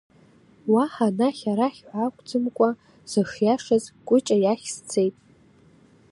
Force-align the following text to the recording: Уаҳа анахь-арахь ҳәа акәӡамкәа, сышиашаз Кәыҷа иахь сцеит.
Уаҳа 0.73 1.07
анахь-арахь 1.11 1.81
ҳәа 1.87 2.03
акәӡамкәа, 2.05 2.69
сышиашаз 3.11 3.83
Кәыҷа 4.07 4.35
иахь 4.43 4.67
сцеит. 4.75 5.15